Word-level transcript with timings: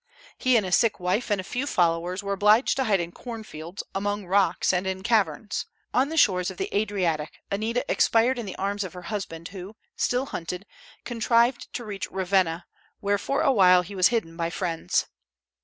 He 0.35 0.57
and 0.57 0.65
his 0.65 0.75
sick 0.75 0.99
wife 0.99 1.29
and 1.29 1.39
a 1.39 1.43
few 1.43 1.67
followers 1.67 2.23
were 2.23 2.33
obliged 2.33 2.75
to 2.77 2.85
hide 2.85 2.99
in 2.99 3.11
cornfields, 3.11 3.83
among 3.93 4.25
rocks, 4.25 4.73
and 4.73 4.87
in 4.87 5.03
caverns. 5.03 5.67
On 5.93 6.09
the 6.09 6.17
shores 6.17 6.49
of 6.49 6.57
the 6.57 6.75
Adriatic 6.75 7.33
Anita 7.51 7.85
expired 7.87 8.39
in 8.39 8.47
the 8.47 8.55
arms 8.55 8.83
of 8.83 8.93
her 8.93 9.03
husband, 9.13 9.49
who, 9.49 9.75
still 9.95 10.25
hunted, 10.25 10.65
contrived 11.05 11.71
to 11.73 11.85
reach 11.85 12.09
Ravenna, 12.09 12.65
where 12.99 13.19
for 13.19 13.41
a 13.41 13.51
while 13.51 13.83
he 13.83 13.93
was 13.93 14.07
hidden 14.07 14.35
by 14.35 14.49
friends. 14.49 15.05